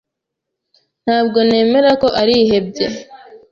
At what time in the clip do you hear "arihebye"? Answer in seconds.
2.21-2.85